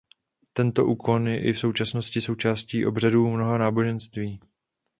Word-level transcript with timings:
Tento 0.57 0.81
úkon 0.93 1.21
je 1.27 1.39
i 1.45 1.53
v 1.53 1.57
současnosti 1.59 2.21
součástí 2.21 2.85
obřadů 2.85 3.29
mnoha 3.31 3.57
náboženství. 3.57 4.39